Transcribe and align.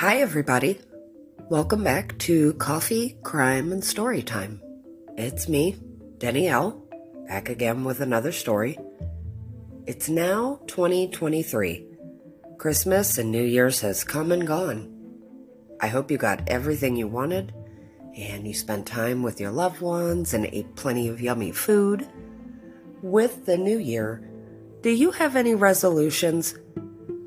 Hi, 0.00 0.16
everybody. 0.22 0.80
Welcome 1.50 1.84
back 1.84 2.16
to 2.20 2.54
Coffee, 2.54 3.18
Crime, 3.22 3.70
and 3.70 3.84
Story 3.84 4.22
Time. 4.22 4.62
It's 5.18 5.46
me, 5.46 5.76
Danielle, 6.16 6.82
back 7.28 7.50
again 7.50 7.84
with 7.84 8.00
another 8.00 8.32
story. 8.32 8.78
It's 9.86 10.08
now 10.08 10.62
2023. 10.68 11.84
Christmas 12.56 13.18
and 13.18 13.30
New 13.30 13.44
Year's 13.44 13.80
has 13.82 14.02
come 14.02 14.32
and 14.32 14.46
gone. 14.46 14.90
I 15.82 15.88
hope 15.88 16.10
you 16.10 16.16
got 16.16 16.48
everything 16.48 16.96
you 16.96 17.06
wanted 17.06 17.52
and 18.16 18.46
you 18.46 18.54
spent 18.54 18.86
time 18.86 19.22
with 19.22 19.38
your 19.38 19.50
loved 19.50 19.82
ones 19.82 20.32
and 20.32 20.46
ate 20.46 20.76
plenty 20.76 21.08
of 21.08 21.20
yummy 21.20 21.52
food. 21.52 22.08
With 23.02 23.44
the 23.44 23.58
new 23.58 23.78
year, 23.78 24.26
do 24.80 24.88
you 24.88 25.10
have 25.10 25.36
any 25.36 25.54
resolutions? 25.54 26.54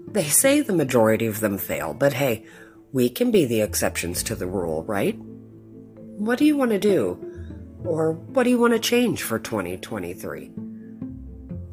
They 0.07 0.25
say 0.25 0.61
the 0.61 0.73
majority 0.73 1.27
of 1.27 1.39
them 1.39 1.59
fail, 1.59 1.93
but 1.93 2.13
hey, 2.13 2.45
we 2.93 3.09
can 3.09 3.31
be 3.31 3.43
the 3.43 3.61
exceptions 3.61 4.21
to 4.23 4.35
the 4.35 4.47
rule, 4.47 4.83
right? 4.83 5.17
What 5.17 6.37
do 6.37 6.45
you 6.45 6.55
want 6.55 6.71
to 6.71 6.79
do? 6.79 7.19
Or 7.83 8.13
what 8.13 8.43
do 8.43 8.51
you 8.51 8.59
want 8.59 8.73
to 8.73 8.79
change 8.79 9.23
for 9.23 9.39
2023? 9.39 10.51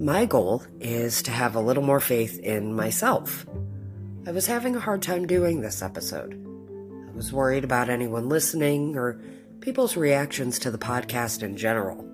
My 0.00 0.24
goal 0.24 0.64
is 0.80 1.22
to 1.22 1.30
have 1.30 1.54
a 1.54 1.60
little 1.60 1.82
more 1.82 2.00
faith 2.00 2.40
in 2.40 2.74
myself. 2.74 3.46
I 4.26 4.32
was 4.32 4.46
having 4.46 4.74
a 4.74 4.80
hard 4.80 5.02
time 5.02 5.26
doing 5.26 5.60
this 5.60 5.82
episode. 5.82 6.32
I 6.32 7.14
was 7.14 7.34
worried 7.34 7.64
about 7.64 7.90
anyone 7.90 8.30
listening 8.30 8.96
or 8.96 9.20
people's 9.60 9.98
reactions 9.98 10.58
to 10.60 10.70
the 10.70 10.78
podcast 10.78 11.42
in 11.42 11.58
general. 11.58 12.06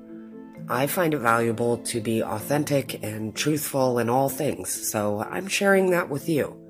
I 0.68 0.88
find 0.88 1.14
it 1.14 1.18
valuable 1.18 1.78
to 1.78 2.00
be 2.00 2.24
authentic 2.24 3.04
and 3.04 3.36
truthful 3.36 4.00
in 4.00 4.10
all 4.10 4.28
things, 4.28 4.68
so 4.68 5.20
I'm 5.22 5.46
sharing 5.46 5.90
that 5.90 6.08
with 6.08 6.28
you. 6.28 6.60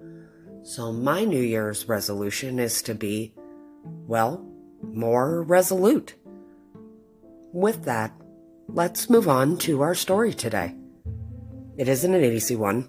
So, 0.66 0.92
my 0.92 1.24
New 1.24 1.40
Year's 1.40 1.88
resolution 1.88 2.58
is 2.58 2.82
to 2.82 2.94
be, 2.96 3.32
well, 3.84 4.44
more 4.82 5.44
resolute. 5.44 6.16
With 7.52 7.84
that, 7.84 8.12
let's 8.66 9.08
move 9.08 9.28
on 9.28 9.58
to 9.58 9.82
our 9.82 9.94
story 9.94 10.34
today. 10.34 10.74
It 11.78 11.86
isn't 11.86 12.12
an 12.12 12.24
easy 12.24 12.56
one, 12.56 12.88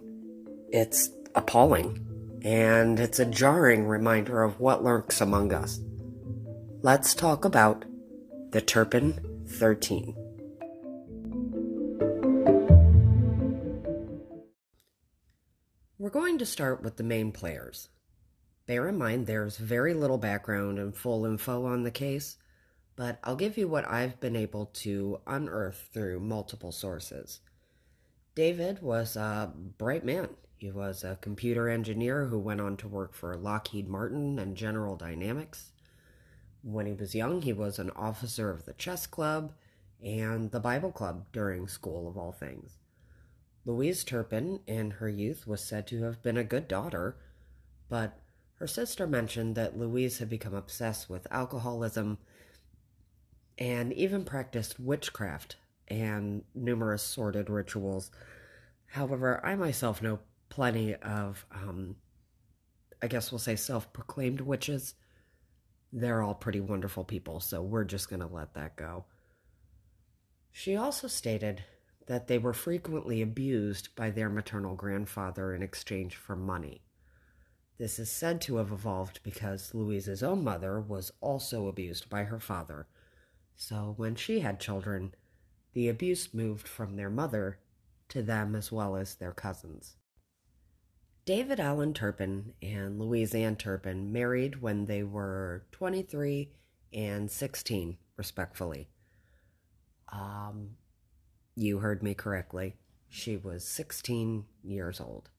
it's 0.72 1.12
appalling, 1.36 2.04
and 2.42 3.00
it's 3.00 3.20
a 3.20 3.26
jarring 3.26 3.86
reminder 3.86 4.42
of 4.42 4.60
what 4.60 4.84
lurks 4.84 5.22
among 5.22 5.54
us. 5.54 5.80
Let's 6.82 7.14
talk 7.14 7.46
about 7.46 7.86
the 8.54 8.62
Turpin 8.62 9.22
13. 9.46 10.16
We're 16.00 16.12
going 16.12 16.38
to 16.38 16.46
start 16.46 16.84
with 16.84 16.98
the 16.98 17.04
main 17.04 17.32
players. 17.32 17.90
Bear 18.68 18.88
in 18.88 19.00
mind 19.00 19.26
there's 19.26 19.58
very 19.58 19.96
little 19.96 20.20
background 20.20 20.78
and 20.78 20.96
full 20.96 21.26
info 21.26 21.66
on 21.66 21.82
the 21.82 21.90
case, 21.90 22.38
but 22.96 23.18
I'll 23.24 23.36
give 23.36 23.58
you 23.58 23.68
what 23.68 23.90
I've 23.90 24.20
been 24.20 24.36
able 24.36 24.68
to 24.84 25.20
unearth 25.26 25.90
through 25.92 26.20
multiple 26.20 26.72
sources. 26.72 27.40
David 28.36 28.84
was 28.84 29.16
a 29.16 29.52
bright 29.80 30.06
man. 30.06 30.30
He 30.60 30.70
was 30.70 31.04
a 31.04 31.18
computer 31.20 31.68
engineer 31.68 32.28
who 32.28 32.38
went 32.38 32.62
on 32.62 32.78
to 32.78 32.88
work 32.88 33.16
for 33.16 33.36
Lockheed 33.36 33.88
Martin 33.88 34.38
and 34.38 34.56
General 34.56 34.98
Dynamics. 34.98 35.72
When 36.62 36.86
he 36.86 36.94
was 36.94 37.16
young, 37.16 37.42
he 37.42 37.54
was 37.54 37.80
an 37.80 37.90
officer 37.96 38.52
of 38.52 38.66
the 38.66 38.74
chess 38.74 39.08
club 39.08 39.52
and 40.04 40.52
the 40.52 40.60
Bible 40.60 40.92
club 40.92 41.26
during 41.34 41.68
school, 41.68 42.08
of 42.08 42.20
all 42.20 42.34
things. 42.34 42.78
Louise 43.68 44.06
Turpin, 44.06 44.62
in 44.66 44.92
her 44.92 45.10
youth, 45.10 45.46
was 45.46 45.62
said 45.62 45.88
to 45.88 46.04
have 46.04 46.24
been 46.24 46.38
a 46.38 46.44
good 46.46 46.70
daughter, 46.70 47.18
but 47.90 48.18
her 48.60 48.66
sister 48.66 49.06
mentioned 49.06 49.56
that 49.56 49.78
Louise 49.78 50.20
had 50.20 50.30
become 50.30 50.54
obsessed 50.54 51.10
with 51.10 51.28
alcoholism 51.32 52.18
and 53.58 53.92
even 53.92 54.24
practiced 54.24 54.80
witchcraft 54.80 55.58
and 55.90 56.46
numerous 56.56 57.04
sordid 57.04 57.50
rituals. 57.50 58.10
However, 58.86 59.46
I 59.46 59.56
myself 59.56 60.02
know 60.02 60.20
plenty 60.48 60.96
of, 60.96 61.46
um, 61.52 61.98
I 63.02 63.08
guess 63.08 63.34
we'll 63.34 63.40
say, 63.40 63.58
self 63.58 63.92
proclaimed 63.92 64.40
witches. 64.40 64.96
They're 65.92 66.22
all 66.22 66.36
pretty 66.36 66.62
wonderful 66.62 67.04
people, 67.04 67.42
so 67.42 67.62
we're 67.62 67.84
just 67.84 68.10
going 68.10 68.22
to 68.22 68.34
let 68.34 68.54
that 68.54 68.78
go. 68.78 69.04
She 70.54 70.78
also 70.78 71.10
stated 71.10 71.66
that 72.08 72.28
they 72.28 72.38
were 72.38 72.54
frequently 72.54 73.22
abused 73.22 73.96
by 73.96 74.10
their 74.10 74.30
maternal 74.30 74.76
grandfather 74.76 75.54
in 75.54 75.62
exchange 75.62 76.16
for 76.16 76.36
money. 76.36 76.82
This 77.78 78.00
is 78.00 78.10
said 78.10 78.42
to 78.42 78.56
have 78.56 78.72
evolved 78.72 79.20
because 79.24 79.74
Louise's 79.74 80.24
own 80.24 80.44
mother 80.44 80.80
was 80.80 81.12
also 81.22 81.68
abused 81.68 82.10
by 82.10 82.24
her 82.24 82.40
father. 82.40 82.88
So 83.56 83.94
when 83.98 84.16
she 84.16 84.40
had 84.40 84.60
children, 84.60 85.14
the 85.74 85.90
abuse 85.90 86.34
moved 86.34 86.68
from 86.68 86.96
their 86.96 87.10
mother 87.10 87.60
to 88.10 88.24
them 88.24 88.56
as 88.56 88.72
well 88.72 88.96
as 88.96 89.16
their 89.16 89.34
cousins. 89.34 89.98
David 91.26 91.60
Allen 91.60 91.94
Turpin 91.94 92.54
and 92.62 93.00
Louise 93.00 93.36
Ann 93.36 93.58
Turpin 93.58 94.14
married 94.14 94.62
when 94.62 94.86
they 94.86 95.04
were 95.04 95.66
23 95.74 96.54
and 96.94 97.30
16, 97.30 97.98
respectfully. 98.16 98.88
Um, 100.12 100.78
you 101.58 101.80
heard 101.80 102.04
me 102.04 102.14
correctly. 102.14 102.76
She 103.10 103.36
was 103.36 103.68
16 103.68 104.46
years 104.64 105.02
old. 105.02 105.30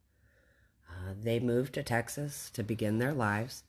Uh, 0.90 1.14
they 1.18 1.38
moved 1.38 1.74
to 1.74 1.82
Texas 1.84 2.50
to 2.54 2.64
begin 2.64 2.98
their 2.98 3.14
lives, 3.14 3.62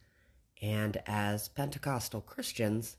and 0.59 0.97
as 1.05 1.47
Pentecostal 1.47 2.21
Christians, 2.21 2.97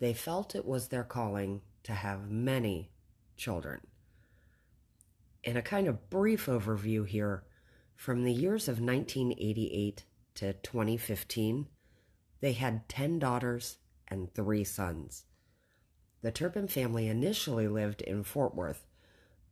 they 0.00 0.12
felt 0.12 0.54
it 0.54 0.66
was 0.66 0.88
their 0.88 1.04
calling 1.04 1.62
to 1.84 1.92
have 1.92 2.28
many 2.28 2.90
children. 3.36 3.80
In 5.44 5.56
a 5.56 5.62
kind 5.62 5.86
of 5.86 6.10
brief 6.10 6.46
overview 6.46 7.06
here, 7.06 7.44
from 7.94 8.24
the 8.24 8.32
years 8.32 8.66
of 8.66 8.80
1988 8.80 10.04
to 10.34 10.52
2015, 10.54 11.68
they 12.40 12.52
had 12.52 12.88
10 12.88 13.20
daughters 13.20 13.78
and 14.08 14.34
three 14.34 14.64
sons. 14.64 15.24
The 16.20 16.32
Turpin 16.32 16.66
family 16.66 17.06
initially 17.06 17.68
lived 17.68 18.02
in 18.02 18.24
Fort 18.24 18.54
Worth, 18.54 18.87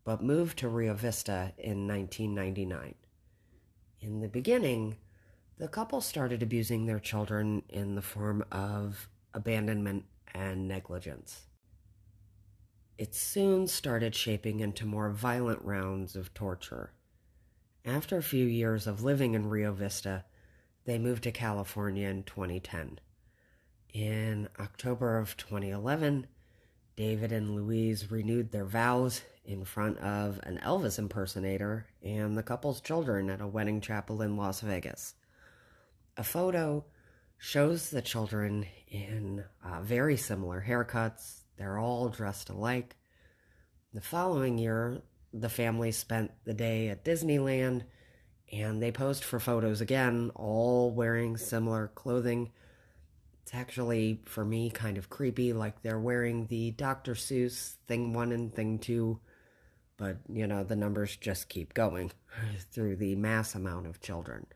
but 0.07 0.23
moved 0.23 0.57
to 0.57 0.69
Rio 0.69 0.95
Vista 0.95 1.53
in 1.59 1.89
1999. 1.89 2.95
In 4.01 4.21
the 4.21 4.29
beginning, 4.29 4.99
the 5.59 5.67
couple 5.67 6.01
started 6.01 6.45
abusing 6.45 6.87
their 6.87 7.01
children 7.01 7.65
in 7.69 7.97
the 7.97 8.03
form 8.03 8.45
of 8.53 9.09
abandonment 9.35 10.05
and 10.33 10.69
negligence. 10.69 11.49
It 12.97 13.17
soon 13.17 13.67
started 13.67 14.15
shaping 14.15 14.61
into 14.61 14.87
more 14.87 15.11
violent 15.11 15.61
rounds 15.63 16.15
of 16.15 16.33
torture. 16.33 16.93
After 17.85 18.17
a 18.17 18.23
few 18.23 18.47
years 18.47 18.87
of 18.87 19.03
living 19.03 19.35
in 19.35 19.51
Rio 19.51 19.73
Vista, 19.73 20.25
they 20.85 21.01
moved 21.01 21.25
to 21.25 21.33
California 21.33 22.09
in 22.09 22.23
2010. 22.23 23.01
In 23.93 24.49
October 24.61 25.19
of 25.19 25.37
2011, 25.37 26.29
David 26.95 27.33
and 27.33 27.57
Louise 27.57 28.09
renewed 28.09 28.53
their 28.53 28.65
vows 28.65 29.23
in 29.47 29.65
front 29.65 29.99
of 29.99 30.41
an 30.43 30.61
Elvis 30.65 30.99
impersonator 30.99 31.87
and 32.03 32.37
the 32.37 32.43
couple's 32.43 32.81
children 32.81 33.31
at 33.31 33.41
a 33.41 33.47
wedding 33.47 33.81
chapel 33.81 34.23
in 34.23 34.37
Las 34.37 34.61
Vegas. 34.61 35.15
A 36.17 36.25
photo 36.25 36.85
shows 37.39 37.91
the 37.91 38.03
children 38.03 38.67
in 38.89 39.45
uh, 39.65 39.81
very 39.83 40.17
similar 40.17 40.65
haircuts. 40.67 41.43
They're 41.57 41.79
all 41.79 42.09
dressed 42.09 42.51
alike. 42.51 42.97
The 43.95 44.01
following 44.01 44.59
year, 44.59 45.03
the 45.33 45.49
family 45.49 45.93
spent 45.93 46.33
the 46.45 46.55
day 46.55 46.89
at 46.89 47.05
Disneyland 47.05 47.83
and 48.53 48.83
they 48.83 48.93
posed 48.93 49.25
for 49.25 49.41
photos 49.41 49.81
again, 49.81 50.31
all 50.35 50.91
wearing 50.91 51.37
similar 51.37 51.89
clothing. 51.95 52.53
It's 53.43 53.55
actually, 53.55 54.23
for 54.25 54.45
me, 54.45 54.71
kind 54.71 54.99
of 54.99 55.11
creepy, 55.11 55.53
like 55.53 55.83
they're 55.83 55.99
wearing 55.99 56.47
the 56.47 56.73
Dr. 56.73 57.15
Seuss 57.15 57.75
Thing 57.87 58.13
1 58.13 58.33
and 58.33 58.55
Thing 58.55 58.79
2 58.79 59.21
but, 59.97 60.19
you 60.29 60.47
know, 60.47 60.65
the 60.65 60.77
numbers 60.77 61.17
just 61.17 61.49
keep 61.49 61.75
going 61.75 62.13
through 62.73 62.97
the 62.97 63.15
mass 63.17 63.55
amount 63.55 63.87
of 63.87 64.01
children. 64.01 64.47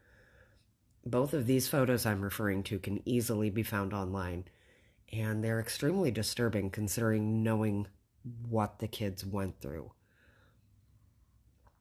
Both 1.05 1.33
of 1.33 1.47
these 1.47 1.69
photos 1.69 2.05
I'm 2.05 2.21
referring 2.21 2.63
to 2.65 2.79
can 2.79 3.01
easily 3.09 3.49
be 3.49 3.63
found 3.63 3.95
online, 3.95 4.45
and 5.13 5.43
they're 5.43 5.61
extremely 5.61 6.11
disturbing 6.11 6.71
considering 6.71 7.43
knowing 7.43 7.87
what 8.49 8.79
the 8.79 8.89
kids 8.89 9.25
went 9.25 9.61
through. 9.61 9.93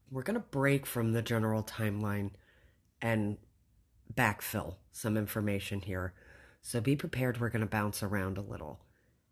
We're 0.10 0.24
going 0.24 0.40
to 0.40 0.46
break 0.52 0.86
from 0.86 1.12
the 1.12 1.22
general 1.22 1.64
timeline 1.64 2.32
and 3.02 3.38
backfill 4.14 4.76
some 4.92 5.18
information 5.18 5.82
here, 5.82 6.14
so 6.62 6.82
be 6.82 6.96
prepared. 6.96 7.40
We're 7.40 7.50
going 7.50 7.62
to 7.62 7.68
bounce 7.68 8.02
around 8.02 8.38
a 8.38 8.42
little. 8.42 8.80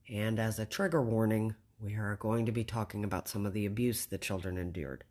And 0.09 0.39
as 0.39 0.59
a 0.59 0.65
trigger 0.65 1.01
warning, 1.01 1.55
we 1.79 1.95
are 1.95 2.15
going 2.15 2.45
to 2.45 2.51
be 2.51 2.63
talking 2.63 3.03
about 3.03 3.27
some 3.27 3.45
of 3.45 3.53
the 3.53 3.65
abuse 3.65 4.05
the 4.05 4.17
children 4.17 4.57
endured. 4.57 5.03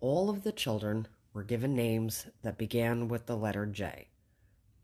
All 0.00 0.28
of 0.28 0.42
the 0.42 0.52
children 0.52 1.06
were 1.32 1.44
given 1.44 1.74
names 1.74 2.26
that 2.42 2.58
began 2.58 3.08
with 3.08 3.26
the 3.26 3.36
letter 3.36 3.66
J. 3.66 4.08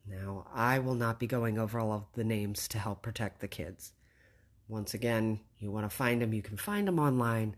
Now, 0.06 0.46
I 0.54 0.78
will 0.78 0.94
not 0.94 1.18
be 1.18 1.26
going 1.26 1.58
over 1.58 1.78
all 1.78 1.92
of 1.92 2.04
the 2.14 2.24
names 2.24 2.68
to 2.68 2.78
help 2.78 3.02
protect 3.02 3.40
the 3.40 3.48
kids. 3.48 3.92
Once 4.68 4.94
again, 4.94 5.40
you 5.58 5.70
want 5.70 5.88
to 5.88 5.94
find 5.94 6.22
them, 6.22 6.32
you 6.32 6.42
can 6.42 6.56
find 6.56 6.86
them 6.86 6.98
online, 6.98 7.56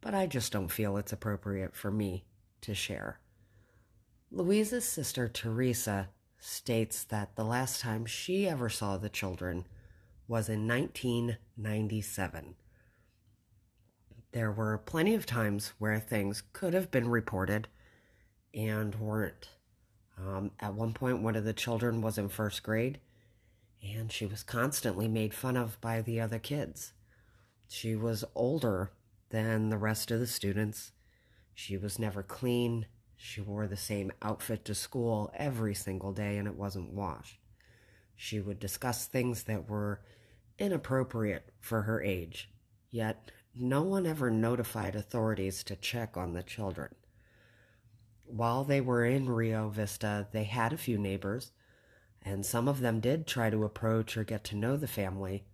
but 0.00 0.14
I 0.14 0.26
just 0.26 0.52
don't 0.52 0.68
feel 0.68 0.96
it's 0.96 1.12
appropriate 1.12 1.74
for 1.74 1.90
me 1.90 2.24
to 2.62 2.74
share. 2.74 3.20
Louise's 4.30 4.84
sister 4.84 5.28
Teresa 5.28 6.08
states 6.38 7.04
that 7.04 7.36
the 7.36 7.44
last 7.44 7.80
time 7.80 8.06
she 8.06 8.48
ever 8.48 8.68
saw 8.68 8.96
the 8.96 9.08
children 9.08 9.66
was 10.30 10.48
in 10.48 10.68
1997. 10.68 12.54
There 14.30 14.52
were 14.52 14.78
plenty 14.78 15.16
of 15.16 15.26
times 15.26 15.72
where 15.78 15.98
things 15.98 16.44
could 16.52 16.72
have 16.72 16.92
been 16.92 17.08
reported 17.08 17.66
and 18.54 18.94
weren't. 18.94 19.48
Um, 20.16 20.52
at 20.60 20.74
one 20.74 20.92
point, 20.92 21.20
one 21.20 21.34
of 21.34 21.42
the 21.42 21.52
children 21.52 22.00
was 22.00 22.16
in 22.16 22.28
first 22.28 22.62
grade, 22.62 23.00
and 23.82 24.12
she 24.12 24.24
was 24.24 24.44
constantly 24.44 25.08
made 25.08 25.34
fun 25.34 25.56
of 25.56 25.80
by 25.80 26.00
the 26.00 26.20
other 26.20 26.38
kids. 26.38 26.92
She 27.66 27.96
was 27.96 28.24
older 28.36 28.92
than 29.30 29.68
the 29.68 29.78
rest 29.78 30.12
of 30.12 30.20
the 30.20 30.28
students. 30.28 30.92
She 31.54 31.76
was 31.76 31.98
never 31.98 32.22
clean. 32.22 32.86
She 33.16 33.40
wore 33.40 33.66
the 33.66 33.76
same 33.76 34.12
outfit 34.22 34.64
to 34.66 34.76
school 34.76 35.32
every 35.34 35.74
single 35.74 36.12
day 36.12 36.38
and 36.38 36.46
it 36.46 36.54
wasn't 36.54 36.92
washed. 36.92 37.40
She 38.14 38.38
would 38.38 38.60
discuss 38.60 39.06
things 39.06 39.42
that 39.44 39.68
were 39.68 40.00
inappropriate 40.60 41.50
for 41.58 41.82
her 41.82 42.02
age, 42.02 42.50
yet 42.90 43.32
no 43.54 43.82
one 43.82 44.06
ever 44.06 44.30
notified 44.30 44.94
authorities 44.94 45.64
to 45.64 45.74
check 45.74 46.16
on 46.16 46.34
the 46.34 46.42
children. 46.42 46.94
While 48.26 48.62
they 48.62 48.80
were 48.80 49.04
in 49.04 49.28
Rio 49.28 49.70
Vista, 49.70 50.28
they 50.30 50.44
had 50.44 50.72
a 50.72 50.78
few 50.78 50.98
neighbors, 50.98 51.50
and 52.22 52.46
some 52.46 52.68
of 52.68 52.80
them 52.80 53.00
did 53.00 53.26
try 53.26 53.50
to 53.50 53.64
approach 53.64 54.16
or 54.16 54.22
get 54.22 54.44
to 54.44 54.56
know 54.56 54.76
the 54.76 54.86
family, 54.86 55.44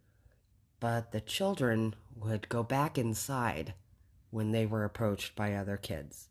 but 0.81 1.13
the 1.13 1.23
children 1.23 1.95
would 2.15 2.49
go 2.49 2.63
back 2.63 2.99
inside 2.99 3.73
when 4.31 4.51
they 4.51 4.67
were 4.67 4.85
approached 4.85 5.35
by 5.35 5.55
other 5.55 5.77
kids. 5.77 6.29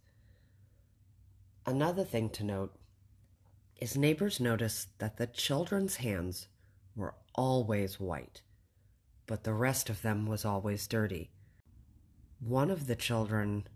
Another 1.66 2.04
thing 2.04 2.30
to 2.30 2.44
note 2.44 2.76
is 3.78 3.98
neighbors 3.98 4.40
noticed 4.40 5.00
that 5.00 5.18
the 5.18 5.28
children's 5.28 5.96
hands 5.96 6.48
were 6.96 7.16
always 7.34 8.00
white, 8.00 8.42
but 9.28 9.44
the 9.44 9.54
rest 9.54 9.90
of 9.90 10.02
them 10.02 10.26
was 10.26 10.46
always 10.46 10.88
dirty. 10.88 11.32
One 12.40 12.70
of 12.70 12.88
the 12.88 12.96
children 12.96 13.68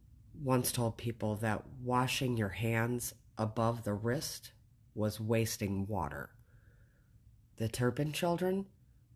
once 0.44 0.72
told 0.72 0.98
people 0.98 1.36
that 1.38 1.64
washing 1.84 2.38
your 2.38 2.50
hands 2.50 3.14
above 3.38 3.84
the 3.84 3.94
wrist 3.94 4.52
was 4.94 5.20
wasting 5.20 5.88
water. 5.88 6.30
The 7.58 7.68
Turpin 7.68 8.12
children 8.12 8.66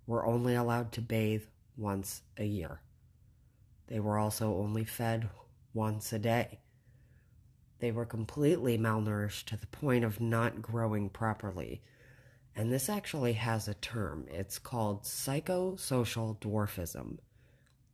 were 0.05 0.25
only 0.25 0.55
allowed 0.55 0.91
to 0.93 1.01
bathe 1.01 1.43
once 1.77 2.21
a 2.37 2.45
year. 2.45 2.81
They 3.87 3.99
were 3.99 4.17
also 4.17 4.55
only 4.57 4.83
fed 4.83 5.29
once 5.73 6.11
a 6.13 6.19
day. 6.19 6.59
They 7.79 7.91
were 7.91 8.05
completely 8.05 8.77
malnourished 8.77 9.45
to 9.45 9.57
the 9.57 9.67
point 9.67 10.05
of 10.05 10.21
not 10.21 10.61
growing 10.61 11.09
properly. 11.09 11.81
And 12.55 12.71
this 12.71 12.89
actually 12.89 13.33
has 13.33 13.67
a 13.67 13.73
term. 13.75 14.27
It's 14.29 14.59
called 14.59 15.03
psychosocial 15.03 16.37
dwarfism. 16.39 17.17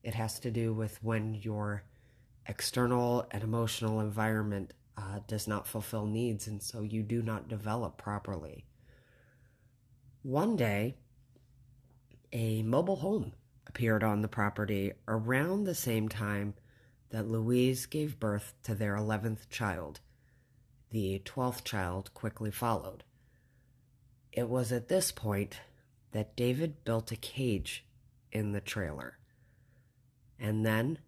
It 0.04 0.14
has 0.16 0.40
to 0.42 0.52
do 0.52 0.74
with 0.74 1.02
when 1.04 1.36
your 1.36 1.84
external 2.46 3.26
and 3.32 3.44
emotional 3.44 4.02
environment 4.02 4.74
uh, 4.98 5.20
does 5.28 5.48
not 5.48 5.68
fulfill 5.68 6.06
needs, 6.06 6.48
and 6.48 6.62
so 6.62 6.82
you 6.82 7.04
do 7.04 7.22
not 7.22 7.48
develop 7.48 7.98
properly. 7.98 8.66
One 10.24 10.58
day, 10.58 10.96
a 12.34 12.62
mobile 12.64 12.98
home 12.98 13.32
appeared 13.66 14.04
on 14.04 14.22
the 14.22 14.28
property 14.28 14.92
around 15.08 15.64
the 15.64 15.76
same 15.76 16.10
time 16.10 16.56
that 17.12 17.28
Louise 17.28 17.86
gave 17.86 18.20
birth 18.20 18.54
to 18.64 18.76
their 18.76 18.96
11th 18.96 19.50
child. 19.50 20.02
The 20.92 21.22
12th 21.24 21.64
child 21.64 22.14
quickly 22.14 22.52
followed. 22.52 23.04
It 24.32 24.48
was 24.48 24.72
at 24.72 24.88
this 24.88 25.12
point 25.12 25.60
that 26.12 26.36
David 26.36 26.84
built 26.84 27.12
a 27.12 27.16
cage 27.16 27.86
in 28.32 28.52
the 28.52 28.62
trailer. 28.62 29.18
And 30.40 30.66
then 30.66 31.00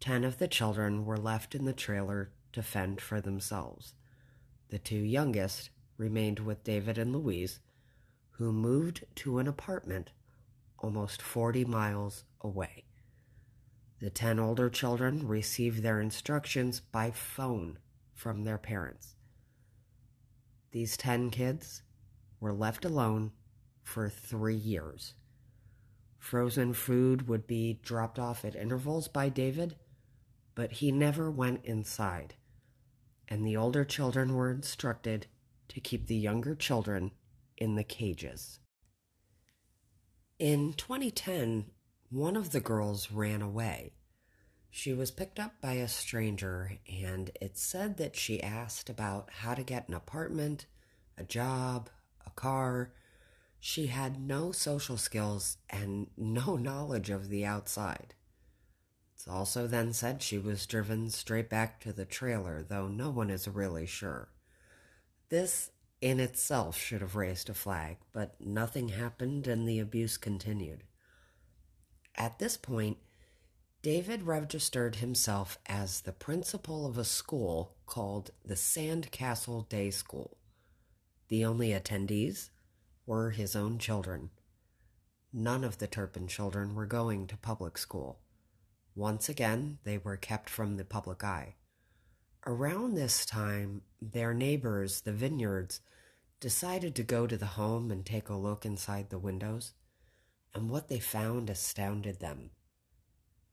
10 0.00 0.24
of 0.24 0.38
the 0.38 0.48
children 0.48 1.04
were 1.04 1.16
left 1.16 1.54
in 1.54 1.64
the 1.64 1.72
trailer 1.72 2.30
to 2.52 2.62
fend 2.62 3.00
for 3.00 3.20
themselves. 3.20 3.94
The 4.68 4.78
two 4.78 4.96
youngest 4.96 5.70
remained 5.96 6.40
with 6.40 6.64
David 6.64 6.98
and 6.98 7.12
Louise, 7.12 7.60
who 8.32 8.52
moved 8.52 9.04
to 9.16 9.38
an 9.38 9.46
apartment 9.46 10.10
almost 10.78 11.22
40 11.22 11.64
miles 11.64 12.24
away. 12.40 12.84
The 14.00 14.10
10 14.10 14.38
older 14.38 14.68
children 14.68 15.26
received 15.26 15.82
their 15.82 16.00
instructions 16.00 16.80
by 16.80 17.10
phone 17.10 17.78
from 18.12 18.44
their 18.44 18.58
parents. 18.58 19.14
These 20.72 20.96
10 20.96 21.30
kids 21.30 21.82
were 22.44 22.52
left 22.52 22.84
alone 22.84 23.32
for 23.82 24.10
three 24.10 24.54
years. 24.54 25.14
Frozen 26.18 26.74
food 26.74 27.26
would 27.26 27.46
be 27.46 27.80
dropped 27.82 28.18
off 28.18 28.44
at 28.44 28.54
intervals 28.54 29.08
by 29.08 29.30
David, 29.30 29.76
but 30.54 30.72
he 30.72 30.92
never 30.92 31.30
went 31.30 31.64
inside, 31.64 32.34
and 33.28 33.46
the 33.46 33.56
older 33.56 33.82
children 33.82 34.34
were 34.34 34.50
instructed 34.50 35.26
to 35.68 35.80
keep 35.80 36.06
the 36.06 36.16
younger 36.16 36.54
children 36.54 37.12
in 37.56 37.76
the 37.76 37.82
cages. 37.82 38.58
In 40.38 40.74
2010, 40.74 41.64
one 42.10 42.36
of 42.36 42.50
the 42.50 42.60
girls 42.60 43.10
ran 43.10 43.40
away. 43.40 43.94
She 44.70 44.92
was 44.92 45.10
picked 45.10 45.40
up 45.40 45.62
by 45.62 45.74
a 45.74 45.88
stranger, 45.88 46.72
and 46.92 47.30
it 47.40 47.56
said 47.56 47.96
that 47.96 48.16
she 48.16 48.42
asked 48.42 48.90
about 48.90 49.30
how 49.30 49.54
to 49.54 49.62
get 49.62 49.88
an 49.88 49.94
apartment, 49.94 50.66
a 51.16 51.24
job, 51.24 51.88
car. 52.44 52.92
She 53.58 53.86
had 53.86 54.20
no 54.20 54.52
social 54.52 54.98
skills 54.98 55.56
and 55.70 56.08
no 56.16 56.56
knowledge 56.56 57.08
of 57.08 57.30
the 57.30 57.46
outside. 57.46 58.14
It's 59.14 59.26
also 59.26 59.66
then 59.66 59.94
said 59.94 60.22
she 60.22 60.36
was 60.36 60.66
driven 60.66 61.08
straight 61.08 61.48
back 61.48 61.80
to 61.80 61.92
the 61.92 62.04
trailer, 62.04 62.62
though 62.62 62.86
no 62.86 63.08
one 63.08 63.30
is 63.30 63.48
really 63.48 63.86
sure. 63.86 64.28
This 65.30 65.70
in 66.02 66.20
itself 66.20 66.76
should 66.76 67.00
have 67.00 67.16
raised 67.16 67.48
a 67.48 67.54
flag, 67.54 67.96
but 68.12 68.38
nothing 68.38 68.90
happened 68.90 69.46
and 69.46 69.66
the 69.66 69.80
abuse 69.80 70.18
continued. 70.18 70.82
At 72.14 72.38
this 72.38 72.58
point, 72.58 72.98
David 73.80 74.24
registered 74.24 74.96
himself 74.96 75.58
as 75.64 76.02
the 76.02 76.12
principal 76.12 76.84
of 76.84 76.98
a 76.98 77.04
school 77.04 77.76
called 77.86 78.32
the 78.44 78.54
Sandcastle 78.54 79.66
Day 79.70 79.90
School. 79.90 80.36
The 81.34 81.44
only 81.44 81.70
attendees 81.70 82.50
were 83.06 83.32
his 83.32 83.56
own 83.56 83.80
children. 83.80 84.30
None 85.32 85.64
of 85.64 85.78
the 85.78 85.88
Turpin 85.88 86.28
children 86.28 86.76
were 86.76 86.86
going 86.86 87.26
to 87.26 87.36
public 87.36 87.76
school. 87.76 88.20
Once 88.94 89.28
again, 89.28 89.78
they 89.82 89.98
were 89.98 90.16
kept 90.16 90.48
from 90.48 90.76
the 90.76 90.84
public 90.84 91.24
eye. 91.24 91.56
Around 92.46 92.94
this 92.94 93.26
time, 93.26 93.82
their 94.00 94.32
neighbors, 94.32 95.00
the 95.00 95.12
Vineyards, 95.12 95.80
decided 96.38 96.94
to 96.94 97.02
go 97.02 97.26
to 97.26 97.36
the 97.36 97.58
home 97.58 97.90
and 97.90 98.06
take 98.06 98.28
a 98.28 98.36
look 98.36 98.64
inside 98.64 99.10
the 99.10 99.18
windows, 99.18 99.72
and 100.54 100.70
what 100.70 100.86
they 100.86 101.00
found 101.00 101.50
astounded 101.50 102.20
them. 102.20 102.50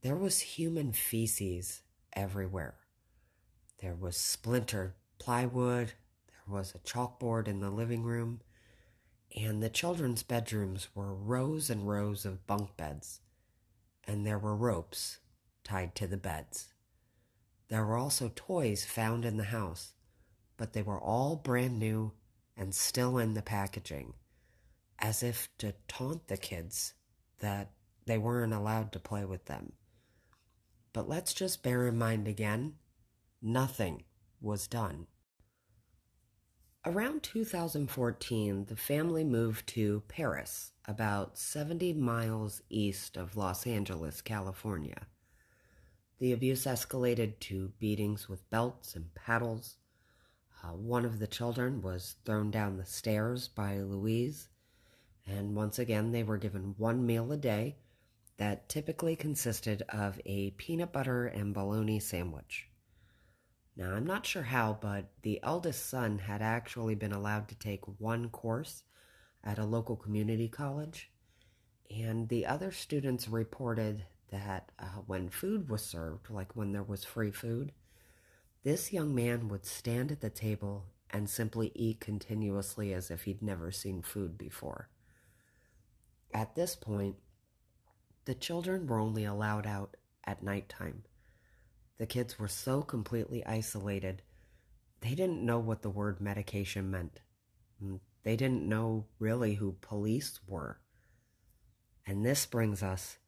There 0.04 0.16
was 0.16 0.40
human 0.40 0.94
feces 0.94 1.82
everywhere. 2.14 2.76
There 3.80 3.96
was 3.96 4.18
splintered 4.18 4.94
plywood, 5.18 5.94
was 6.52 6.76
a 6.76 6.80
chalkboard 6.80 7.48
in 7.48 7.60
the 7.60 7.70
living 7.70 8.04
room, 8.04 8.42
and 9.36 9.64
the 9.64 9.70
children's 9.70 10.24
bedrooms 10.24 10.90
were 10.94 11.14
rows 11.14 11.70
and 11.70 11.88
rows 11.88 12.26
of 12.26 12.46
bunk 12.46 12.76
beds, 12.78 13.22
and 14.06 14.26
there 14.26 14.40
were 14.40 14.56
ropes 14.56 15.20
tied 15.64 15.96
to 15.96 16.08
the 16.08 16.18
beds. 16.18 16.74
There 17.70 17.86
were 17.86 17.98
also 17.98 18.32
toys 18.36 18.84
found 18.84 19.24
in 19.24 19.38
the 19.38 19.46
house, 19.46 19.94
but 20.58 20.74
they 20.74 20.82
were 20.82 21.00
all 21.00 21.38
brand 21.38 21.80
new 21.80 22.12
and 22.58 22.76
still 22.76 23.18
in 23.18 23.34
the 23.34 23.42
packaging, 23.42 24.14
as 25.00 25.24
if 25.24 25.50
to 25.60 25.74
taunt 25.88 26.28
the 26.28 26.38
kids 26.38 26.94
that 27.40 27.72
they 28.06 28.18
weren't 28.18 28.54
allowed 28.54 28.92
to 28.92 29.00
play 29.00 29.24
with 29.24 29.46
them. 29.46 29.72
But 30.94 31.08
let's 31.08 31.34
just 31.34 31.64
bear 31.64 31.88
in 31.88 31.98
mind 31.98 32.28
again 32.28 32.76
nothing 33.42 34.04
was 34.42 34.68
done. 34.68 35.08
Around 36.84 37.22
2014, 37.22 38.66
the 38.66 38.76
family 38.76 39.24
moved 39.24 39.68
to 39.68 40.02
Perris, 40.08 40.72
about 40.88 41.38
70 41.38 41.94
miles 41.94 42.64
east 42.72 43.18
of 43.18 43.38
Los 43.38 43.68
Angeles, 43.68 44.20
California. 44.22 45.06
The 46.18 46.32
abuse 46.32 46.66
escalated 46.66 47.38
to 47.42 47.72
beatings 47.78 48.28
with 48.28 48.50
belts 48.50 48.96
and 48.96 49.14
paddles, 49.14 49.78
Uh, 50.64 50.74
one 50.74 51.06
of 51.06 51.20
the 51.20 51.28
children 51.28 51.84
was 51.84 52.16
thrown 52.26 52.50
down 52.50 52.78
the 52.78 52.86
stairs 52.86 53.48
by 53.48 53.80
Louise, 53.80 54.50
and 55.28 55.56
once 55.56 55.78
again 55.78 56.12
they 56.12 56.24
were 56.24 56.40
given 56.40 56.74
one 56.80 57.06
meal 57.06 57.32
a 57.32 57.38
day 57.38 57.78
that 58.38 58.70
typically 58.70 59.16
consisted 59.16 59.84
of 59.90 60.20
a 60.26 60.50
peanut 60.52 60.92
butter 60.92 61.28
and 61.28 61.54
bologna 61.54 62.00
sandwich. 62.00 62.71
Now, 63.76 63.94
I'm 63.94 64.06
not 64.06 64.26
sure 64.26 64.44
how, 64.44 64.78
but 64.82 65.12
the 65.22 65.40
eldest 65.44 65.90
son 65.90 66.20
had 66.20 66.42
actually 66.42 66.96
been 66.96 67.14
allowed 67.14 67.48
to 67.50 67.56
take 67.56 67.82
one 68.00 68.30
course 68.30 68.84
at 69.44 69.58
a 69.58 69.66
local 69.66 69.96
community 69.96 70.48
college, 70.48 71.10
and 71.90 72.30
the 72.30 72.46
other 72.46 72.72
students 72.72 73.28
reported 73.28 74.06
that 74.30 74.72
uh, 74.80 74.86
when 75.08 75.30
food 75.30 75.70
was 75.70 75.84
served, 75.84 76.30
like 76.30 76.56
when 76.56 76.72
there 76.72 76.84
was 76.84 77.04
free 77.04 77.32
food, 77.32 77.72
this 78.64 78.94
young 78.94 79.16
man 79.16 79.48
would 79.48 79.66
stand 79.66 80.12
at 80.12 80.22
the 80.22 80.30
table 80.30 80.86
and 81.10 81.30
simply 81.30 81.72
eat 81.76 82.00
continuously 82.00 82.94
as 82.94 83.12
if 83.12 83.24
he'd 83.24 83.42
never 83.42 83.72
seen 83.72 84.02
food 84.02 84.38
before. 84.38 84.90
At 86.34 86.56
this 86.56 86.76
point, 86.76 87.16
the 88.26 88.36
children 88.36 88.88
were 88.88 89.00
only 89.00 89.26
allowed 89.26 89.66
out 89.66 89.98
at 90.24 90.44
night 90.44 90.70
time. 90.70 91.04
The 92.02 92.08
kids 92.08 92.40
were 92.40 92.48
so 92.48 92.82
completely 92.82 93.46
isolated, 93.46 94.24
they 95.02 95.14
didn't 95.14 95.46
know 95.46 95.60
what 95.60 95.84
the 95.84 95.90
word 95.92 96.20
medication 96.20 96.90
meant. 96.90 97.20
Mm, 97.80 98.00
they 98.24 98.36
didn't 98.36 98.68
know 98.68 99.06
really 99.20 99.54
who 99.54 99.78
police 99.82 100.40
were. 100.48 100.80
And 102.08 102.26
this 102.26 102.48
brings 102.48 102.82
us 102.82 103.20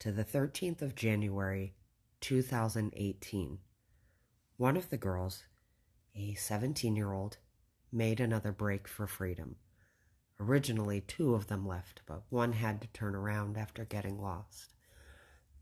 to 0.00 0.12
the 0.12 0.26
13th 0.26 0.82
of 0.82 0.94
January, 0.94 1.72
2018. 2.20 3.60
One 4.58 4.76
of 4.76 4.90
the 4.90 4.98
girls, 4.98 5.44
a 6.14 6.34
17 6.34 6.96
year 6.96 7.14
old, 7.14 7.38
made 7.90 8.20
another 8.20 8.52
break 8.52 8.86
for 8.86 9.06
freedom. 9.06 9.56
Originally, 10.38 11.00
two 11.00 11.34
of 11.34 11.46
them 11.46 11.66
left, 11.66 12.02
but 12.04 12.24
one 12.28 12.52
had 12.52 12.82
to 12.82 12.88
turn 12.88 13.14
around 13.14 13.56
after 13.56 13.86
getting 13.86 14.20
lost. 14.20 14.74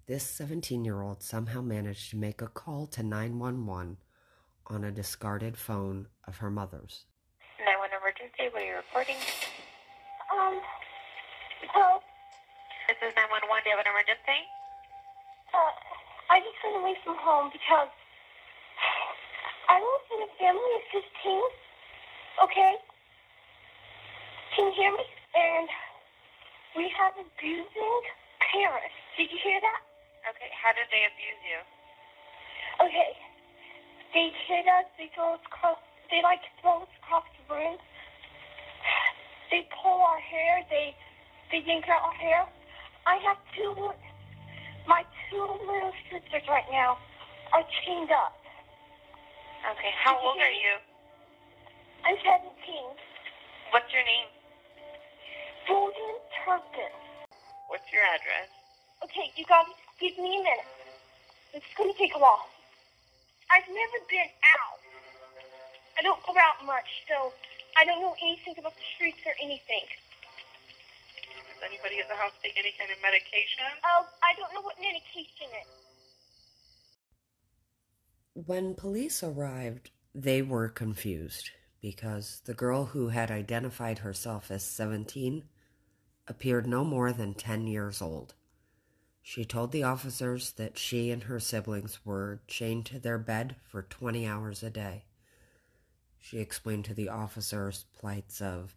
This 0.06 0.22
17 0.22 0.84
year 0.84 1.02
old 1.02 1.20
somehow 1.20 1.60
managed 1.62 2.10
to 2.10 2.16
make 2.16 2.40
a 2.40 2.46
call 2.46 2.86
to 2.94 3.02
911 3.02 3.96
on 4.68 4.84
a 4.84 4.92
discarded 4.92 5.56
phone 5.58 6.06
of 6.28 6.36
her 6.38 6.48
mother's. 6.48 7.06
911 7.58 7.90
emergency, 7.90 8.46
what 8.54 8.62
are 8.62 8.66
you 8.70 8.78
reporting? 8.78 9.18
Um, 10.30 10.62
help. 11.74 12.06
This 12.86 13.02
is 13.02 13.18
911, 13.18 13.66
do 13.66 13.66
you 13.66 13.74
have 13.74 13.82
an 13.82 13.90
emergency? 13.90 14.46
Uh, 15.50 15.74
I 16.30 16.38
just 16.38 16.54
ran 16.62 16.78
away 16.78 16.94
from 17.02 17.18
home 17.18 17.50
because 17.50 17.90
I 19.66 19.82
live 19.82 20.06
in 20.14 20.22
a 20.22 20.30
family 20.38 20.72
of 20.78 21.02
15, 21.02 22.46
okay? 22.46 22.74
Can 24.54 24.70
you 24.70 24.74
hear 24.78 24.92
me? 24.94 25.02
And 25.34 25.66
we 26.78 26.94
have 26.94 27.18
abusing 27.18 27.98
parents. 28.54 28.94
Did 29.18 29.34
you 29.34 29.38
hear 29.42 29.58
that? 29.58 29.95
Okay, 30.36 30.52
how 30.52 30.76
did 30.76 30.84
they 30.92 31.08
abuse 31.08 31.40
you? 31.48 31.60
Okay. 32.84 33.12
They 34.12 34.28
hit 34.44 34.68
us, 34.68 34.84
they 35.00 35.08
throw 35.16 35.34
us 35.34 35.44
across, 35.48 35.80
they 36.12 36.20
like 36.20 36.44
throw 36.60 36.84
us 36.84 36.92
across 37.00 37.24
the 37.40 37.44
room. 37.54 37.76
They 39.50 39.64
pull 39.80 40.02
our 40.04 40.20
hair, 40.20 40.60
they, 40.68 40.92
they 41.50 41.64
yank 41.64 41.88
out 41.88 42.04
our 42.04 42.18
hair. 42.20 42.44
I 43.06 43.16
have 43.24 43.38
two, 43.56 43.72
my 44.86 45.04
two 45.30 45.46
little 45.64 45.94
sisters 46.12 46.44
right 46.48 46.68
now 46.70 46.98
are 47.54 47.64
chained 47.84 48.12
up. 48.12 48.36
Okay, 49.72 49.92
how 50.04 50.20
old 50.20 50.36
are 50.36 50.52
you? 50.52 50.76
I'm 52.04 52.16
17. 52.20 52.44
What's 53.72 53.88
your 53.94 54.04
name? 54.04 54.28
Jordan 55.66 56.14
Turpin. 56.44 56.94
What's 57.68 57.86
your 57.90 58.02
address? 58.04 58.50
Okay, 59.02 59.32
you 59.34 59.44
gotta 59.48 59.70
give 60.00 60.16
me 60.18 60.40
a 60.40 60.42
minute. 60.42 60.70
It's 61.54 61.66
gonna 61.76 61.94
take 61.96 62.14
a 62.14 62.18
while. 62.18 62.48
I've 63.50 63.68
never 63.68 63.98
been 64.10 64.30
out. 64.58 64.78
I 65.98 66.02
don't 66.02 66.20
go 66.26 66.34
out 66.36 66.64
much, 66.66 67.04
so 67.08 67.32
I 67.76 67.84
don't 67.84 68.00
know 68.00 68.14
anything 68.22 68.54
about 68.58 68.74
the 68.74 68.86
streets 68.94 69.20
or 69.24 69.32
anything. 69.42 69.84
Does 71.56 71.62
anybody 71.64 72.00
at 72.00 72.08
the 72.08 72.16
house 72.16 72.32
take 72.42 72.56
any 72.58 72.72
kind 72.78 72.90
of 72.90 72.98
medication? 73.00 73.64
Oh, 73.84 74.06
I 74.22 74.34
don't 74.36 74.52
know 74.52 74.60
what 74.60 74.76
medication 74.78 75.48
is. 75.62 75.68
When 78.34 78.74
police 78.74 79.22
arrived, 79.22 79.90
they 80.14 80.42
were 80.42 80.68
confused 80.68 81.50
because 81.80 82.42
the 82.44 82.54
girl 82.54 82.86
who 82.86 83.08
had 83.08 83.30
identified 83.30 83.98
herself 84.00 84.50
as 84.50 84.62
17 84.64 85.44
appeared 86.28 86.66
no 86.66 86.84
more 86.84 87.12
than 87.12 87.32
10 87.32 87.66
years 87.66 88.02
old. 88.02 88.34
She 89.28 89.44
told 89.44 89.72
the 89.72 89.82
officers 89.82 90.52
that 90.52 90.78
she 90.78 91.10
and 91.10 91.24
her 91.24 91.40
siblings 91.40 91.98
were 92.06 92.42
chained 92.46 92.86
to 92.86 93.00
their 93.00 93.18
bed 93.18 93.56
for 93.66 93.82
20 93.82 94.24
hours 94.24 94.62
a 94.62 94.70
day. 94.70 95.02
She 96.20 96.38
explained 96.38 96.84
to 96.84 96.94
the 96.94 97.08
officers 97.08 97.86
plights 97.98 98.40
of 98.40 98.76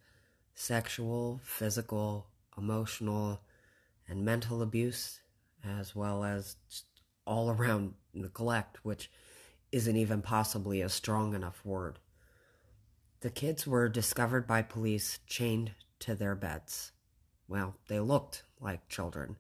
sexual, 0.56 1.39
physical, 1.44 2.25
emotional, 2.58 3.41
and 4.08 4.25
mental 4.25 4.63
abuse, 4.63 5.20
as 5.63 5.96
well 5.96 6.24
as 6.24 6.56
all 7.27 7.51
around 7.51 7.94
neglect, 8.12 8.84
which 8.84 9.12
isn't 9.72 9.98
even 9.98 10.24
possibly 10.24 10.82
a 10.82 10.89
strong 10.89 11.36
enough 11.36 11.63
word. 11.63 12.00
The 13.20 13.29
kids 13.29 13.68
were 13.68 13.88
discovered 13.88 14.48
by 14.48 14.63
police 14.63 15.20
chained 15.27 15.74
to 16.00 16.15
their 16.15 16.34
beds. 16.34 16.91
Well, 17.48 17.75
they 17.88 18.00
looked 18.00 18.41
like 18.60 18.89
children. 18.89 19.36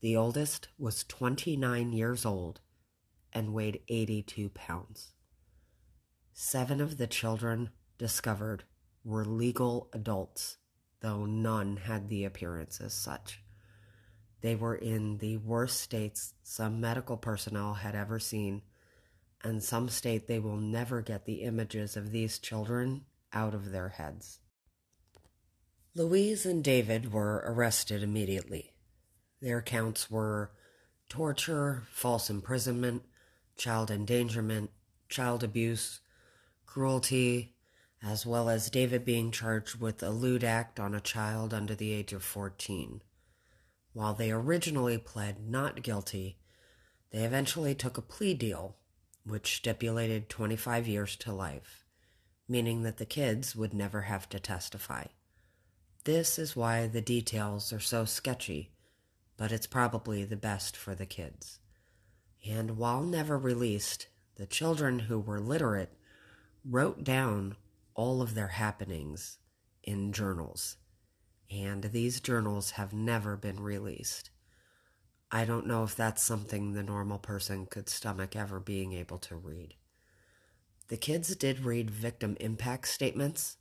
The 0.00 0.16
oldest 0.16 0.68
was 0.78 1.04
29 1.04 1.92
years 1.92 2.24
old 2.24 2.60
and 3.32 3.52
weighed 3.52 3.82
82 3.88 4.48
pounds. 4.50 5.12
Seven 6.32 6.80
of 6.80 6.96
the 6.96 7.06
children 7.06 7.70
discovered 7.98 8.64
were 9.04 9.24
legal 9.26 9.90
adults, 9.92 10.56
though 11.00 11.26
none 11.26 11.76
had 11.76 12.08
the 12.08 12.24
appearance 12.24 12.80
as 12.80 12.94
such. 12.94 13.42
They 14.40 14.54
were 14.54 14.74
in 14.74 15.18
the 15.18 15.36
worst 15.36 15.80
states 15.80 16.32
some 16.42 16.80
medical 16.80 17.18
personnel 17.18 17.74
had 17.74 17.94
ever 17.94 18.18
seen, 18.18 18.62
and 19.44 19.62
some 19.62 19.90
state 19.90 20.26
they 20.26 20.38
will 20.38 20.56
never 20.56 21.02
get 21.02 21.26
the 21.26 21.42
images 21.42 21.96
of 21.96 22.10
these 22.10 22.38
children 22.38 23.04
out 23.34 23.54
of 23.54 23.70
their 23.70 23.90
heads. 23.90 24.38
Louise 25.94 26.46
and 26.46 26.64
David 26.64 27.12
were 27.12 27.42
arrested 27.46 28.02
immediately. 28.02 28.72
Their 29.40 29.62
counts 29.62 30.10
were 30.10 30.50
torture, 31.08 31.84
false 31.90 32.28
imprisonment, 32.28 33.04
child 33.56 33.90
endangerment, 33.90 34.70
child 35.08 35.42
abuse, 35.42 36.00
cruelty, 36.66 37.54
as 38.02 38.24
well 38.24 38.48
as 38.48 38.70
David 38.70 39.04
being 39.04 39.30
charged 39.30 39.80
with 39.80 40.02
a 40.02 40.10
lewd 40.10 40.44
act 40.44 40.80
on 40.80 40.94
a 40.94 41.00
child 41.00 41.52
under 41.52 41.74
the 41.74 41.92
age 41.92 42.12
of 42.12 42.22
14. 42.22 43.02
While 43.92 44.14
they 44.14 44.30
originally 44.30 44.98
pled 44.98 45.48
not 45.48 45.82
guilty, 45.82 46.38
they 47.10 47.24
eventually 47.24 47.74
took 47.74 47.98
a 47.98 48.02
plea 48.02 48.34
deal, 48.34 48.76
which 49.26 49.56
stipulated 49.56 50.28
25 50.28 50.86
years 50.86 51.16
to 51.16 51.32
life, 51.32 51.84
meaning 52.48 52.82
that 52.82 52.98
the 52.98 53.06
kids 53.06 53.56
would 53.56 53.74
never 53.74 54.02
have 54.02 54.28
to 54.28 54.38
testify. 54.38 55.04
This 56.04 56.38
is 56.38 56.56
why 56.56 56.86
the 56.86 57.02
details 57.02 57.72
are 57.72 57.80
so 57.80 58.04
sketchy, 58.04 58.70
but 59.40 59.52
it's 59.52 59.66
probably 59.66 60.22
the 60.22 60.36
best 60.36 60.76
for 60.76 60.94
the 60.94 61.06
kids. 61.06 61.60
And 62.46 62.76
while 62.76 63.02
never 63.02 63.38
released, 63.38 64.06
the 64.36 64.44
children 64.44 64.98
who 64.98 65.18
were 65.18 65.40
literate 65.40 65.94
wrote 66.62 67.04
down 67.04 67.56
all 67.94 68.20
of 68.20 68.34
their 68.34 68.48
happenings 68.48 69.38
in 69.82 70.12
journals, 70.12 70.76
and 71.50 71.84
these 71.84 72.20
journals 72.20 72.72
have 72.72 72.92
never 72.92 73.34
been 73.34 73.60
released. 73.60 74.28
I 75.30 75.46
don't 75.46 75.66
know 75.66 75.84
if 75.84 75.96
that's 75.96 76.22
something 76.22 76.74
the 76.74 76.82
normal 76.82 77.18
person 77.18 77.64
could 77.64 77.88
stomach 77.88 78.36
ever 78.36 78.60
being 78.60 78.92
able 78.92 79.16
to 79.20 79.36
read. 79.36 79.74
The 80.88 80.98
kids 80.98 81.34
did 81.34 81.64
read 81.64 81.90
victim 81.90 82.36
impact 82.40 82.88
statements, 82.88 83.56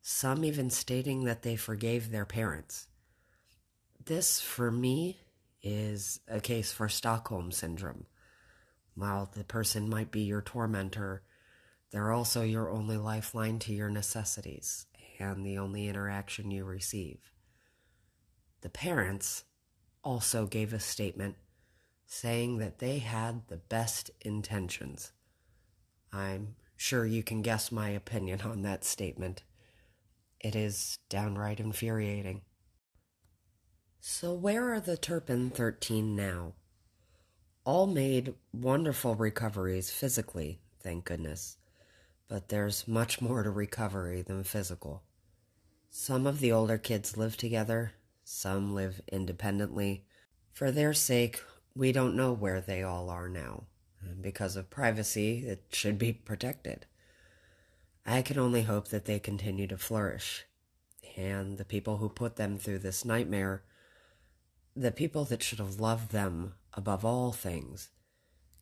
some 0.00 0.46
even 0.46 0.70
stating 0.70 1.24
that 1.24 1.42
they 1.42 1.56
forgave 1.56 2.10
their 2.10 2.24
parents. 2.24 2.86
This, 4.10 4.40
for 4.40 4.72
me, 4.72 5.20
is 5.62 6.18
a 6.26 6.40
case 6.40 6.72
for 6.72 6.88
Stockholm 6.88 7.52
Syndrome. 7.52 8.06
While 8.96 9.30
the 9.32 9.44
person 9.44 9.88
might 9.88 10.10
be 10.10 10.22
your 10.22 10.42
tormentor, 10.42 11.22
they're 11.92 12.10
also 12.10 12.42
your 12.42 12.70
only 12.70 12.96
lifeline 12.96 13.60
to 13.60 13.72
your 13.72 13.88
necessities 13.88 14.86
and 15.20 15.46
the 15.46 15.58
only 15.58 15.86
interaction 15.86 16.50
you 16.50 16.64
receive. 16.64 17.30
The 18.62 18.68
parents 18.68 19.44
also 20.02 20.44
gave 20.44 20.72
a 20.72 20.80
statement 20.80 21.36
saying 22.04 22.58
that 22.58 22.80
they 22.80 22.98
had 22.98 23.46
the 23.46 23.58
best 23.58 24.10
intentions. 24.22 25.12
I'm 26.12 26.56
sure 26.76 27.06
you 27.06 27.22
can 27.22 27.42
guess 27.42 27.70
my 27.70 27.90
opinion 27.90 28.40
on 28.40 28.62
that 28.62 28.82
statement. 28.84 29.44
It 30.40 30.56
is 30.56 30.98
downright 31.08 31.60
infuriating. 31.60 32.40
So, 34.02 34.32
where 34.32 34.72
are 34.72 34.80
the 34.80 34.96
Turpin 34.96 35.50
13 35.50 36.16
now? 36.16 36.54
All 37.64 37.86
made 37.86 38.32
wonderful 38.50 39.14
recoveries 39.14 39.90
physically, 39.90 40.58
thank 40.82 41.04
goodness. 41.04 41.58
But 42.26 42.48
there's 42.48 42.88
much 42.88 43.20
more 43.20 43.42
to 43.42 43.50
recovery 43.50 44.22
than 44.22 44.42
physical. 44.42 45.02
Some 45.90 46.26
of 46.26 46.40
the 46.40 46.50
older 46.50 46.78
kids 46.78 47.18
live 47.18 47.36
together, 47.36 47.92
some 48.24 48.74
live 48.74 49.02
independently. 49.12 50.06
For 50.50 50.70
their 50.70 50.94
sake, 50.94 51.42
we 51.76 51.92
don't 51.92 52.16
know 52.16 52.32
where 52.32 52.62
they 52.62 52.82
all 52.82 53.10
are 53.10 53.28
now. 53.28 53.64
And 54.00 54.22
because 54.22 54.56
of 54.56 54.70
privacy, 54.70 55.46
it 55.46 55.64
should 55.72 55.98
be 55.98 56.14
protected. 56.14 56.86
I 58.06 58.22
can 58.22 58.38
only 58.38 58.62
hope 58.62 58.88
that 58.88 59.04
they 59.04 59.18
continue 59.18 59.66
to 59.66 59.76
flourish. 59.76 60.46
And 61.18 61.58
the 61.58 61.66
people 61.66 61.98
who 61.98 62.08
put 62.08 62.36
them 62.36 62.56
through 62.56 62.78
this 62.78 63.04
nightmare, 63.04 63.62
the 64.80 64.90
people 64.90 65.24
that 65.26 65.42
should 65.42 65.58
have 65.58 65.78
loved 65.78 66.10
them 66.10 66.54
above 66.72 67.04
all 67.04 67.32
things, 67.32 67.90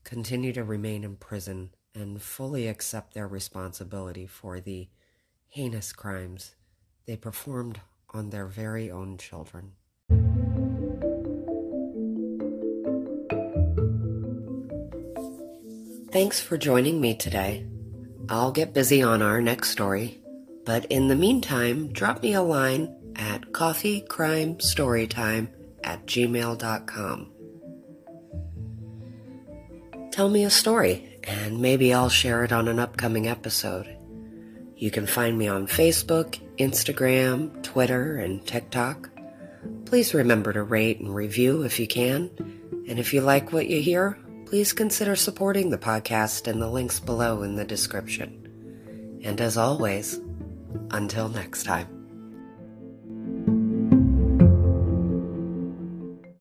continue 0.03 0.53
to 0.53 0.65
remain 0.65 1.05
in 1.05 1.15
prison 1.15 1.71
and 1.95 2.21
fully 2.21 2.67
accept 2.67 3.15
their 3.15 3.29
responsibility 3.29 4.27
for 4.27 4.59
the 4.59 4.89
heinous 5.47 5.93
crimes 5.93 6.57
they 7.07 7.17
performed 7.17 7.81
on 8.11 8.31
their 8.31 8.47
very 8.47 8.91
own 8.91 9.17
children. 9.17 9.73
Thanks 16.11 16.41
for 16.41 16.59
joining 16.59 17.01
me 17.01 17.15
today. 17.15 17.65
I'll 18.29 18.51
get 18.51 18.75
busy 18.75 19.05
on 19.05 19.23
our 19.23 19.41
next 19.41 19.71
story, 19.71 20.21
but 20.65 20.85
in 20.87 21.07
the 21.07 21.15
meantime, 21.15 21.93
drop 21.93 22.25
me 22.25 22.35
a 22.35 22.43
line 22.43 22.93
at 23.15 23.53
Coffee 23.53 24.01
Crime 24.01 24.57
coffeecrimestorytime 24.57 25.58
at 25.89 26.05
gmail.com. 26.05 27.33
Tell 30.13 30.29
me 30.29 30.45
a 30.45 30.51
story, 30.51 31.19
and 31.25 31.61
maybe 31.61 31.95
I'll 31.95 32.11
share 32.11 32.45
it 32.45 32.53
on 32.53 32.69
an 32.69 32.79
upcoming 32.79 33.27
episode. 33.27 33.97
You 34.77 34.91
can 34.91 35.07
find 35.07 35.39
me 35.39 35.49
on 35.49 35.67
Facebook, 35.67 36.39
Instagram, 36.59 37.63
Twitter, 37.63 38.19
and 38.19 38.47
TikTok. 38.47 39.09
Please 39.87 40.13
remember 40.13 40.53
to 40.53 40.63
rate 40.63 41.01
and 41.01 41.15
review 41.15 41.63
if 41.63 41.81
you 41.81 41.87
can. 41.87 42.31
And 42.87 42.99
if 42.99 43.15
you 43.15 43.23
like 43.23 43.53
what 43.53 43.69
you 43.69 43.81
hear, 43.81 44.19
please 44.45 44.75
consider 44.75 45.17
supporting 45.17 45.71
the 45.71 45.79
podcast 45.79 46.49
in 46.49 46.61
the 46.61 46.71
links 46.71 47.01
below 47.01 47.43
in 47.43 47.57
the 47.57 47.65
description. 47.65 49.21
And 49.25 49.41
as 49.41 49.57
always, 49.57 50.21
until 50.91 51.29
next 51.29 51.65
time. 51.65 51.98